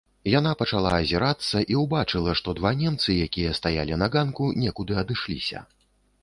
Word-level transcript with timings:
Яна 0.39 0.51
пачала 0.59 0.93
азірацца 0.99 1.61
і 1.73 1.77
ўбачыла, 1.81 2.33
што 2.39 2.55
два 2.61 2.71
немцы, 2.79 3.09
якія 3.27 3.53
стаялі 3.59 4.01
на 4.05 4.09
ганку, 4.17 4.49
некуды 4.65 4.99
адышліся. 5.05 5.65